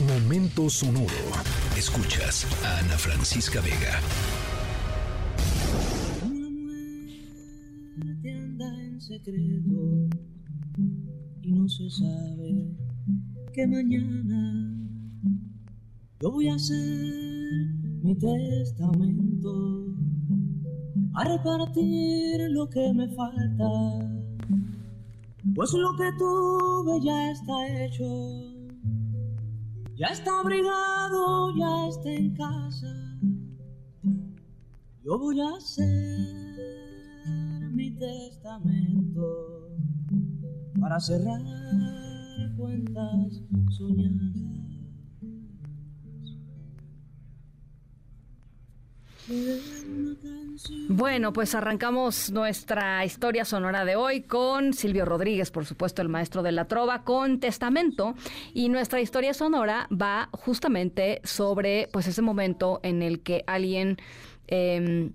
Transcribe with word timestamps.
Momento 0.00 0.68
sonoro. 0.68 1.08
Escuchas 1.74 2.46
a 2.62 2.80
Ana 2.80 2.98
Francisca 2.98 3.62
Vega. 3.62 3.98
Una 6.22 6.48
en 8.84 9.00
secreto 9.00 10.06
y 11.40 11.50
no 11.50 11.66
se 11.66 11.88
sabe 11.88 12.76
que 13.54 13.66
mañana 13.66 14.86
yo 16.20 16.30
voy 16.30 16.48
a 16.48 16.56
hacer 16.56 16.76
mi 18.02 18.14
testamento 18.16 19.86
a 21.14 21.24
repartir 21.24 22.50
lo 22.50 22.68
que 22.68 22.92
me 22.92 23.08
falta, 23.14 23.70
pues 25.54 25.72
lo 25.72 25.96
que 25.96 26.12
tuve 26.18 27.00
ya 27.02 27.30
está 27.30 27.86
hecho 27.86 28.55
ya 29.96 30.08
está 30.08 30.40
abrigado, 30.40 31.56
ya 31.56 31.88
está 31.88 32.10
en 32.10 32.34
casa. 32.34 33.18
Yo 35.02 35.18
voy 35.18 35.40
a 35.40 35.48
hacer 35.56 35.86
mi 37.72 37.90
testamento 37.92 39.70
para 40.78 41.00
cerrar 41.00 41.40
cuentas 42.56 43.42
soñadas. 43.70 44.65
Bueno, 50.88 51.32
pues 51.32 51.54
arrancamos 51.54 52.30
nuestra 52.30 53.04
historia 53.04 53.44
sonora 53.44 53.84
de 53.84 53.96
hoy 53.96 54.22
con 54.22 54.72
Silvio 54.72 55.04
Rodríguez, 55.04 55.50
por 55.50 55.66
supuesto, 55.66 56.00
el 56.00 56.08
maestro 56.08 56.42
de 56.42 56.52
la 56.52 56.66
trova, 56.66 57.02
con 57.02 57.40
Testamento. 57.40 58.14
Y 58.54 58.68
nuestra 58.68 59.00
historia 59.00 59.34
sonora 59.34 59.88
va 59.90 60.28
justamente 60.32 61.20
sobre 61.24 61.88
pues 61.92 62.06
ese 62.06 62.22
momento 62.22 62.80
en 62.82 63.02
el 63.02 63.20
que 63.22 63.42
alguien 63.46 63.96
em, 64.46 65.12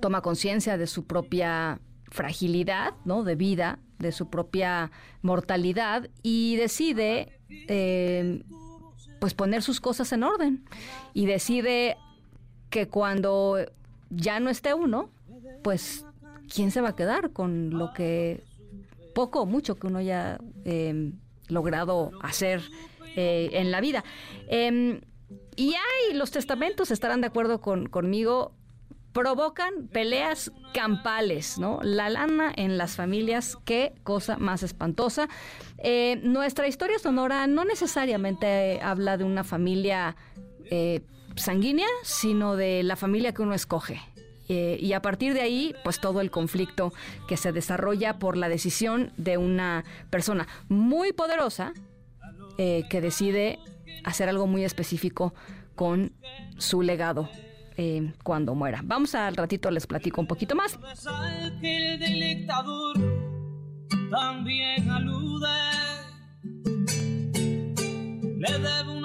toma 0.00 0.22
conciencia 0.22 0.78
de 0.78 0.86
su 0.86 1.06
propia 1.06 1.80
fragilidad, 2.10 2.94
¿no? 3.04 3.24
De 3.24 3.34
vida, 3.34 3.80
de 3.98 4.12
su 4.12 4.30
propia 4.30 4.90
mortalidad 5.22 6.08
y 6.22 6.56
decide 6.56 7.40
em, 7.48 8.42
pues 9.20 9.34
poner 9.34 9.62
sus 9.62 9.80
cosas 9.80 10.12
en 10.12 10.22
orden 10.22 10.64
y 11.14 11.26
decide 11.26 11.96
que 12.72 12.88
cuando 12.88 13.58
ya 14.10 14.40
no 14.40 14.50
esté 14.50 14.74
uno, 14.74 15.10
pues 15.62 16.06
¿quién 16.52 16.70
se 16.72 16.80
va 16.80 16.88
a 16.88 16.96
quedar 16.96 17.30
con 17.30 17.70
lo 17.70 17.92
que 17.92 18.42
poco 19.14 19.42
o 19.42 19.46
mucho 19.46 19.76
que 19.76 19.86
uno 19.86 19.98
haya 19.98 20.38
em, 20.64 21.12
logrado 21.48 22.10
hacer 22.22 22.62
eh, 23.14 23.50
en 23.52 23.70
la 23.70 23.80
vida? 23.82 24.04
Em, 24.48 25.02
y 25.54 25.74
hay 25.74 26.14
los 26.14 26.30
testamentos, 26.30 26.90
estarán 26.90 27.20
de 27.20 27.26
acuerdo 27.26 27.60
con, 27.60 27.88
conmigo, 27.88 28.52
provocan 29.12 29.88
peleas 29.88 30.50
campales, 30.72 31.58
¿no? 31.58 31.78
La 31.82 32.08
lana 32.08 32.50
en 32.56 32.78
las 32.78 32.96
familias, 32.96 33.58
qué 33.66 33.92
cosa 34.02 34.38
más 34.38 34.62
espantosa. 34.62 35.28
Eh, 35.76 36.20
nuestra 36.22 36.66
historia 36.66 36.98
sonora 36.98 37.46
no 37.46 37.66
necesariamente 37.66 38.80
habla 38.80 39.18
de 39.18 39.24
una 39.24 39.44
familia 39.44 40.16
eh, 40.70 41.02
sanguínea, 41.36 41.86
sino 42.02 42.56
de 42.56 42.82
la 42.82 42.96
familia 42.96 43.32
que 43.32 43.42
uno 43.42 43.54
escoge. 43.54 44.00
Eh, 44.48 44.78
y 44.80 44.92
a 44.92 45.00
partir 45.00 45.34
de 45.34 45.40
ahí, 45.40 45.74
pues 45.84 46.00
todo 46.00 46.20
el 46.20 46.30
conflicto 46.30 46.92
que 47.28 47.36
se 47.36 47.52
desarrolla 47.52 48.18
por 48.18 48.36
la 48.36 48.48
decisión 48.48 49.12
de 49.16 49.38
una 49.38 49.84
persona 50.10 50.46
muy 50.68 51.12
poderosa 51.12 51.72
eh, 52.58 52.84
que 52.90 53.00
decide 53.00 53.58
hacer 54.04 54.28
algo 54.28 54.46
muy 54.46 54.64
específico 54.64 55.32
con 55.74 56.12
su 56.58 56.82
legado 56.82 57.30
eh, 57.76 58.12
cuando 58.22 58.54
muera. 58.54 58.80
Vamos 58.84 59.14
al 59.14 59.36
ratito, 59.36 59.70
les 59.70 59.86
platico 59.86 60.20
un 60.20 60.26
poquito 60.26 60.54
más. 60.54 60.78
también 64.10 64.90
alude, 64.90 65.48
le 68.36 68.58
debo 68.58 69.01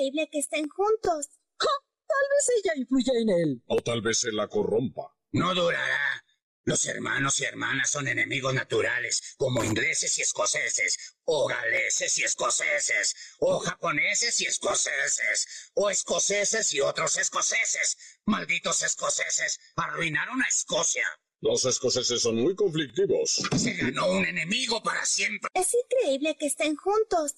increíble 0.00 0.28
que 0.30 0.38
estén 0.38 0.68
juntos. 0.68 1.28
Tal 1.58 2.26
vez 2.30 2.50
ella 2.58 2.72
influya 2.76 3.12
en 3.20 3.28
él. 3.28 3.62
O 3.66 3.76
tal 3.80 4.00
vez 4.02 4.18
se 4.20 4.32
la 4.32 4.48
corrompa. 4.48 5.14
No 5.32 5.54
durará. 5.54 6.24
Los 6.64 6.84
hermanos 6.86 7.40
y 7.40 7.44
hermanas 7.44 7.90
son 7.90 8.08
enemigos 8.08 8.52
naturales, 8.52 9.34
como 9.38 9.64
ingleses 9.64 10.18
y 10.18 10.22
escoceses, 10.22 11.16
o 11.24 11.46
galeses 11.46 12.18
y 12.18 12.24
escoceses, 12.24 13.14
o 13.38 13.60
japoneses 13.60 14.40
y 14.40 14.46
escoceses, 14.46 15.70
o 15.74 15.88
escoceses 15.88 16.72
y 16.74 16.80
otros 16.80 17.16
escoceses. 17.16 17.96
Malditos 18.26 18.82
escoceses, 18.82 19.58
arruinaron 19.76 20.42
a 20.42 20.48
Escocia. 20.48 21.06
Los 21.40 21.64
escoceses 21.64 22.20
son 22.20 22.36
muy 22.36 22.54
conflictivos. 22.54 23.40
Se 23.56 23.72
ganó 23.72 24.10
un 24.10 24.26
enemigo 24.26 24.82
para 24.82 25.06
siempre. 25.06 25.48
Es 25.54 25.74
increíble 25.74 26.36
que 26.36 26.46
estén 26.46 26.76
juntos. 26.76 27.34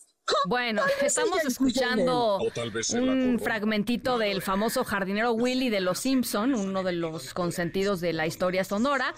Bueno, 0.47 0.83
estamos 1.00 1.44
escuchando 1.44 2.38
un 2.94 3.41
fragmentito 3.43 4.19
del 4.19 4.43
famoso 4.43 4.84
jardinero 4.84 5.33
Willy 5.33 5.69
de 5.69 5.81
Los 5.81 6.00
Simpson, 6.00 6.55
uno 6.55 6.83
de 6.83 6.93
los 6.93 7.33
consentidos 7.34 8.00
de 8.00 8.12
la 8.12 8.27
historia 8.27 8.65
sonora. 8.65 9.15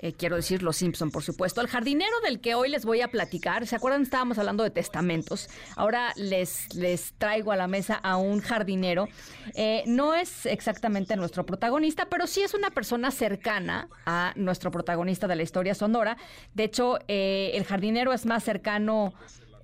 Eh, 0.00 0.12
quiero 0.12 0.36
decir 0.36 0.62
Los 0.62 0.76
Simpson, 0.76 1.10
por 1.10 1.22
supuesto. 1.22 1.60
El 1.60 1.68
jardinero 1.68 2.12
del 2.22 2.40
que 2.40 2.54
hoy 2.54 2.68
les 2.68 2.84
voy 2.84 3.00
a 3.00 3.08
platicar, 3.08 3.66
¿se 3.66 3.76
acuerdan? 3.76 4.02
Estábamos 4.02 4.38
hablando 4.38 4.64
de 4.64 4.70
testamentos. 4.70 5.48
Ahora 5.76 6.12
les, 6.16 6.74
les 6.74 7.14
traigo 7.16 7.52
a 7.52 7.56
la 7.56 7.66
mesa 7.66 7.94
a 7.94 8.16
un 8.16 8.40
jardinero. 8.40 9.08
Eh, 9.54 9.82
no 9.86 10.14
es 10.14 10.44
exactamente 10.44 11.16
nuestro 11.16 11.46
protagonista, 11.46 12.08
pero 12.10 12.26
sí 12.26 12.42
es 12.42 12.52
una 12.52 12.70
persona 12.70 13.10
cercana 13.10 13.88
a 14.04 14.32
nuestro 14.36 14.70
protagonista 14.70 15.26
de 15.26 15.36
la 15.36 15.42
historia 15.42 15.74
sonora. 15.74 16.18
De 16.52 16.64
hecho, 16.64 16.98
eh, 17.08 17.52
el 17.54 17.64
jardinero 17.64 18.12
es 18.12 18.26
más 18.26 18.44
cercano 18.44 19.14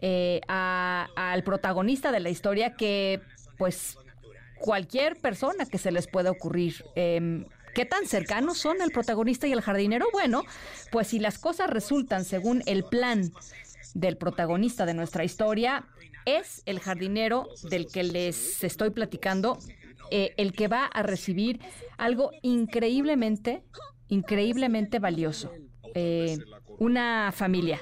eh, 0.02 0.40
al 0.48 1.44
protagonista 1.44 2.10
de 2.12 2.20
la 2.20 2.28
historia 2.28 2.74
que 2.74 3.20
pues 3.56 3.96
cualquier 4.58 5.16
persona 5.16 5.64
que 5.64 5.78
se 5.78 5.92
les 5.92 6.08
pueda 6.08 6.30
ocurrir. 6.30 6.84
Em, 6.96 7.46
¿Qué 7.74 7.86
tan 7.86 8.06
cercanos 8.06 8.58
son 8.58 8.82
el 8.82 8.90
protagonista 8.90 9.46
y 9.46 9.52
el 9.52 9.62
jardinero? 9.62 10.06
Bueno, 10.12 10.42
pues 10.90 11.06
si 11.08 11.18
las 11.18 11.38
cosas 11.38 11.70
resultan 11.70 12.24
según 12.24 12.62
el 12.66 12.84
plan 12.84 13.32
del 13.94 14.16
protagonista 14.16 14.84
de 14.84 14.94
nuestra 14.94 15.24
historia, 15.24 15.86
es 16.26 16.62
el 16.66 16.80
jardinero 16.80 17.48
del 17.62 17.86
que 17.86 18.02
les 18.02 18.62
estoy 18.62 18.90
platicando, 18.90 19.58
eh, 20.10 20.34
el 20.36 20.52
que 20.52 20.68
va 20.68 20.84
a 20.84 21.02
recibir 21.02 21.60
algo 21.96 22.30
increíblemente, 22.42 23.62
increíblemente 24.08 24.98
valioso. 24.98 25.52
Eh, 25.94 26.38
una 26.78 27.32
familia. 27.32 27.80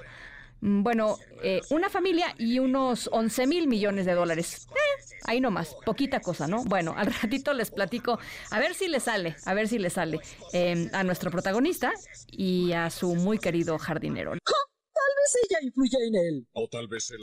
Mm, 0.61 0.83
bueno, 0.83 1.17
eh, 1.43 1.61
una 1.71 1.89
familia 1.89 2.35
y 2.39 2.59
unos 2.59 3.09
11 3.13 3.47
mil 3.47 3.67
millones 3.67 4.07
de 4.07 4.13
dólares. 4.13 4.69
Eh, 4.71 5.19
ahí 5.25 5.41
nomás, 5.41 5.77
poquita 5.85 6.21
cosa, 6.21 6.47
¿no? 6.47 6.65
Bueno, 6.65 6.95
al 6.97 7.07
ratito 7.23 7.53
les 7.53 7.71
platico, 7.71 8.19
a 8.51 8.59
ver 8.59 8.75
si 8.75 8.89
le 8.89 9.01
sale, 9.01 9.37
a 9.45 9.55
ver 9.55 9.69
si 9.69 9.79
le 9.79 9.91
sale 9.91 10.21
em, 10.53 10.91
a 10.93 11.03
nuestro 11.03 11.31
protagonista 11.31 11.93
y 12.31 12.73
a 12.73 12.91
su 12.91 13.15
muy 13.15 13.39
querido 13.39 13.79
jardinero. 13.79 14.33
Tal 14.93 15.13
vez 15.17 15.49
ella 15.49 15.59
influya 15.63 15.99
en 16.07 16.15
él. 16.15 16.47
O 16.53 16.69
tal 16.69 16.89
vez 16.89 17.11
él. 17.11 17.21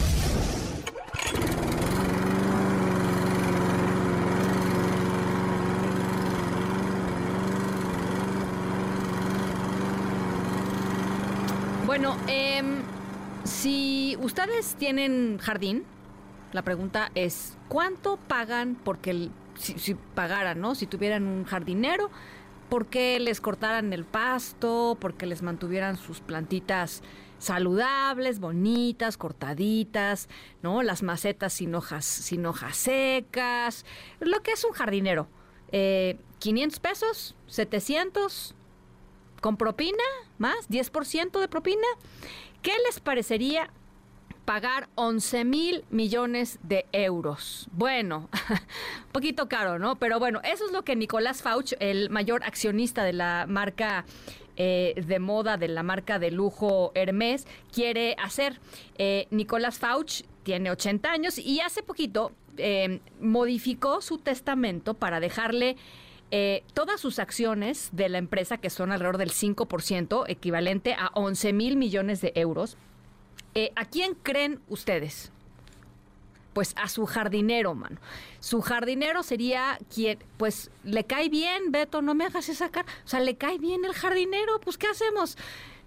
Bueno, 11.85 12.17
eh, 12.27 12.76
si 13.47 14.17
ustedes 14.21 14.75
tienen 14.75 15.38
jardín, 15.39 15.85
la 16.51 16.61
pregunta 16.61 17.11
es, 17.15 17.57
¿cuánto 17.69 18.17
pagan 18.17 18.75
porque 18.75 19.29
si, 19.55 19.95
pagaran, 19.95 20.59
¿no? 20.59 20.75
Si 20.75 20.85
tuvieran 20.85 21.25
un 21.25 21.45
jardinero, 21.45 22.09
¿por 22.69 22.88
qué 22.88 23.19
les 23.19 23.41
cortaran 23.41 23.94
el 23.94 24.05
pasto? 24.05 24.97
¿Por 24.99 25.15
qué 25.15 25.25
les 25.25 25.41
mantuvieran 25.41 25.95
sus 25.95 26.19
plantitas 26.19 27.01
saludables, 27.39 28.39
bonitas, 28.39 29.17
cortaditas, 29.17 30.27
¿no? 30.61 30.83
Las 30.83 31.01
macetas 31.01 31.53
sin 31.53 31.73
hojas, 31.75 32.05
sin 32.05 32.45
hojas 32.45 32.75
secas, 32.75 33.85
lo 34.19 34.43
que 34.43 34.51
es 34.51 34.63
un 34.65 34.71
jardinero. 34.71 35.27
Eh, 35.71 36.17
500 36.39 36.79
pesos, 36.79 37.35
700, 37.47 38.55
con 39.41 39.57
propina, 39.57 40.03
más, 40.38 40.69
10% 40.69 41.39
de 41.39 41.47
propina. 41.47 41.88
¿Qué 42.62 42.71
les 42.86 43.00
parecería 43.00 43.69
pagar 44.48 44.88
11 44.95 45.44
mil 45.44 45.83
millones 45.89 46.57
de 46.63 46.86
euros. 46.94 47.68
Bueno, 47.74 48.30
un 48.50 49.12
poquito 49.12 49.50
caro, 49.50 49.77
¿no? 49.77 49.98
Pero 49.98 50.19
bueno, 50.19 50.39
eso 50.45 50.65
es 50.65 50.71
lo 50.71 50.83
que 50.83 50.95
Nicolás 50.95 51.42
Fauch, 51.42 51.74
el 51.81 52.09
mayor 52.09 52.45
accionista 52.45 53.04
de 53.04 53.12
la 53.12 53.45
marca 53.45 54.06
eh, 54.56 55.04
de 55.06 55.19
moda 55.19 55.57
de 55.57 55.68
la 55.68 55.83
marca 55.83 56.18
de 56.18 56.31
lujo 56.31 56.94
Hermes 56.95 57.45
quiere 57.74 58.15
hacer. 58.24 58.62
Eh, 58.98 59.27
Nicolás 59.31 59.80
Fauch 59.80 60.24
tiene 60.44 60.71
80 60.71 61.12
años 61.12 61.38
y 61.38 61.60
hace 61.60 61.83
poquito 61.83 62.31
eh, 62.56 63.01
modificó 63.19 64.01
su 64.01 64.18
testamento 64.18 64.94
para 64.94 65.19
dejarle 65.19 65.75
eh, 66.29 66.63
todas 66.74 67.00
sus 67.00 67.19
acciones 67.19 67.89
de 67.94 68.09
la 68.09 68.18
empresa, 68.18 68.57
que 68.57 68.69
son 68.69 68.91
alrededor 68.91 69.18
del 69.18 69.31
5%, 69.31 70.25
equivalente 70.27 70.94
a 70.94 71.12
11 71.13 71.53
mil 71.53 71.77
millones 71.77 72.19
de 72.19 72.33
euros. 72.35 72.77
Eh, 73.56 73.71
¿A 73.75 73.85
quién 73.85 74.13
creen 74.13 74.59
ustedes? 74.68 75.31
Pues 76.53 76.74
a 76.75 76.89
su 76.89 77.06
jardinero, 77.06 77.75
mano. 77.75 78.00
Su 78.39 78.62
jardinero 78.62 79.24
sería 79.24 79.77
quien, 79.94 80.19
pues, 80.38 80.69
le 80.83 81.06
cae 81.06 81.29
bien, 81.29 81.71
Beto, 81.71 82.01
no 82.01 82.13
me 82.13 82.25
hagas 82.25 82.50
esa 82.50 82.69
cara. 82.69 82.88
O 83.06 83.07
sea, 83.07 83.21
le 83.21 83.38
cae 83.38 83.57
bien 83.57 83.85
el 83.85 83.94
jardinero, 83.94 84.59
pues, 84.59 84.77
¿qué 84.77 84.88
hacemos? 84.88 85.38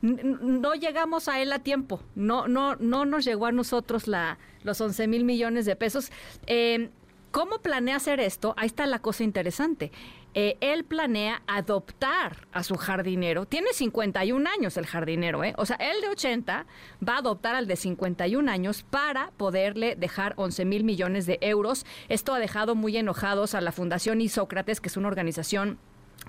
No 0.01 0.75
llegamos 0.75 1.29
a 1.29 1.43
él 1.43 1.53
a 1.53 1.59
tiempo. 1.59 2.01
No, 2.15 2.49
no, 2.49 2.77
no 2.77 3.05
nos 3.05 3.27
llegó 3.27 3.47
a 3.47 3.53
nosotros 3.53 4.09
la, 4.09 4.39
los 4.63 4.81
11 4.81 5.07
mil 5.07 5.25
millones 5.25 5.67
de 5.67 5.77
pesos. 5.77 6.11
Eh, 6.47 6.89
¿Cómo 7.31 7.61
planea 7.61 7.97
hacer 7.97 8.19
esto? 8.19 8.55
Ahí 8.57 8.67
está 8.67 8.87
la 8.87 8.99
cosa 8.99 9.23
interesante. 9.23 9.93
Eh, 10.35 10.57
él 10.61 10.85
planea 10.85 11.43
adoptar 11.47 12.47
a 12.53 12.63
su 12.63 12.77
jardinero. 12.77 13.47
Tiene 13.47 13.73
51 13.73 14.49
años 14.49 14.77
el 14.77 14.87
jardinero, 14.87 15.43
¿eh? 15.43 15.55
O 15.57 15.67
sea, 15.67 15.77
él 15.77 16.01
de 16.01 16.09
80 16.09 16.67
va 17.07 17.15
a 17.15 17.19
adoptar 17.19 17.57
al 17.57 17.67
de 17.67 17.77
51 17.77 18.51
años 18.51 18.85
para 18.89 19.33
poderle 19.37 19.97
dejar 19.97 20.35
11 20.37 20.65
mil 20.65 20.85
millones 20.85 21.27
de 21.27 21.39
euros. 21.41 21.85
Esto 22.09 22.33
ha 22.33 22.39
dejado 22.39 22.75
muy 22.75 22.97
enojados 22.97 23.55
a 23.55 23.61
la 23.61 23.73
Fundación 23.73 24.21
Isócrates, 24.21 24.81
que 24.81 24.89
es 24.89 24.97
una 24.97 25.09
organización 25.09 25.79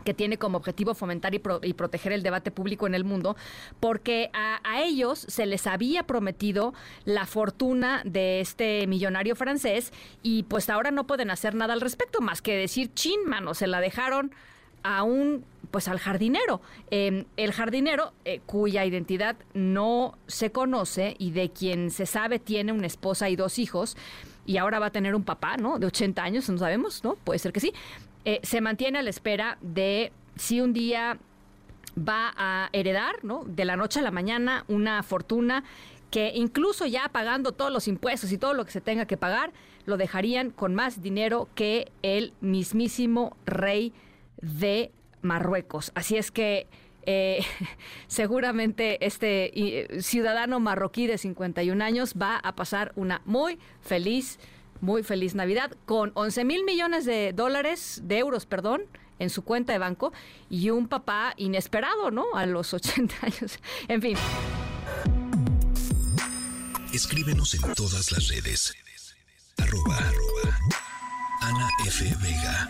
que 0.03 0.13
tiene 0.13 0.37
como 0.37 0.57
objetivo 0.57 0.93
fomentar 0.93 1.33
y, 1.35 1.39
pro- 1.39 1.59
y 1.63 1.73
proteger 1.73 2.11
el 2.11 2.23
debate 2.23 2.51
público 2.51 2.87
en 2.87 2.95
el 2.95 3.03
mundo, 3.03 3.35
porque 3.79 4.29
a, 4.33 4.59
ellos 4.83 5.25
se 5.27 5.45
les 5.45 5.67
había 5.67 6.03
prometido 6.03 6.73
la 7.05 7.25
fortuna 7.25 8.01
de 8.05 8.39
este 8.39 8.87
millonario 8.87 9.35
francés 9.35 9.91
y 10.23 10.43
pues 10.43 10.69
ahora 10.69 10.91
no 10.91 11.05
pueden 11.05 11.29
hacer 11.31 11.55
nada 11.55 11.73
al 11.73 11.81
respecto 11.81 12.21
más 12.21 12.41
que 12.41 12.55
decir, 12.55 12.91
chin, 12.93 13.19
mano, 13.27 13.53
se 13.53 13.67
la 13.67 13.79
dejaron 13.81 14.31
a 14.83 15.03
un 15.03 15.45
pues 15.69 15.87
al 15.87 15.99
jardinero. 15.99 16.61
Eh, 16.89 17.25
el 17.37 17.53
jardinero, 17.53 18.11
eh, 18.25 18.41
cuya 18.45 18.83
identidad 18.85 19.37
no 19.53 20.17
se 20.27 20.51
conoce 20.51 21.15
y 21.17 21.31
de 21.31 21.49
quien 21.51 21.91
se 21.91 22.05
sabe 22.05 22.39
tiene 22.39 22.71
una 22.73 22.87
esposa 22.87 23.29
y 23.29 23.35
dos 23.37 23.57
hijos, 23.59 23.95
y 24.45 24.57
ahora 24.57 24.79
va 24.79 24.87
a 24.87 24.91
tener 24.91 25.15
un 25.15 25.23
papá, 25.23 25.55
¿no? 25.55 25.77
De 25.79 25.85
80 25.85 26.21
años, 26.23 26.49
no 26.49 26.57
sabemos, 26.57 27.03
¿no? 27.03 27.15
Puede 27.15 27.39
ser 27.39 27.53
que 27.53 27.59
sí. 27.61 27.73
Eh, 28.25 28.39
se 28.43 28.61
mantiene 28.61 28.99
a 28.99 29.01
la 29.01 29.09
espera 29.09 29.57
de 29.61 30.11
si 30.35 30.61
un 30.61 30.73
día 30.73 31.17
va 31.97 32.33
a 32.37 32.69
heredar, 32.73 33.23
¿no? 33.23 33.43
De 33.45 33.65
la 33.65 33.75
noche 33.75 33.99
a 33.99 34.03
la 34.03 34.11
mañana 34.11 34.63
una 34.67 35.03
fortuna 35.03 35.63
que 36.09 36.33
incluso 36.35 36.85
ya 36.85 37.09
pagando 37.09 37.53
todos 37.53 37.71
los 37.71 37.87
impuestos 37.87 38.31
y 38.31 38.37
todo 38.37 38.53
lo 38.53 38.65
que 38.65 38.71
se 38.71 38.81
tenga 38.81 39.05
que 39.05 39.17
pagar, 39.17 39.53
lo 39.85 39.97
dejarían 39.97 40.51
con 40.51 40.75
más 40.75 41.01
dinero 41.01 41.47
que 41.55 41.91
el 42.01 42.33
mismísimo 42.41 43.35
rey 43.45 43.93
de 44.41 44.91
Marruecos. 45.21 45.91
Así 45.95 46.17
es 46.17 46.31
que 46.31 46.67
eh, 47.05 47.43
seguramente 48.07 49.03
este 49.05 49.51
eh, 49.57 50.01
ciudadano 50.01 50.59
marroquí 50.59 51.07
de 51.07 51.17
51 51.17 51.83
años 51.83 52.13
va 52.21 52.37
a 52.37 52.55
pasar 52.55 52.91
una 52.95 53.21
muy 53.25 53.57
feliz, 53.81 54.37
muy 54.81 55.03
feliz 55.03 55.35
Navidad 55.35 55.71
con 55.85 56.11
11 56.15 56.43
mil 56.43 56.63
millones 56.63 57.05
de 57.05 57.33
dólares, 57.33 58.01
de 58.03 58.17
euros, 58.17 58.45
perdón, 58.45 58.83
en 59.19 59.29
su 59.29 59.43
cuenta 59.43 59.71
de 59.71 59.79
banco 59.79 60.11
y 60.49 60.71
un 60.71 60.87
papá 60.87 61.33
inesperado, 61.37 62.11
¿no? 62.11 62.25
A 62.35 62.45
los 62.45 62.73
80 62.73 63.15
años. 63.21 63.59
En 63.87 64.01
fin. 64.01 64.17
Escríbenos 66.93 67.53
en 67.53 67.73
todas 67.73 68.11
las 68.11 68.27
redes. 68.27 68.73
Arroba, 69.57 69.95
arroba. 69.95 70.57
Ana 71.41 71.69
F. 71.85 72.03
Vega. 72.21 72.69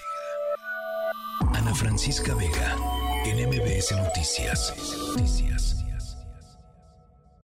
Ana 1.53 1.73
Francisca 1.73 2.35
Vega. 2.35 2.77
En 3.25 3.49
MBS 3.49 3.91
Noticias. 3.93 4.73
Noticias. 5.07 5.80